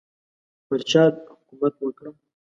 پر 0.67 0.79
چا 0.89 1.03
حکومت 1.39 1.73
وکړم. 1.79 2.15